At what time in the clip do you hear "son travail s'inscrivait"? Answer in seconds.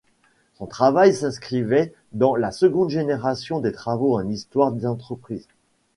0.55-1.93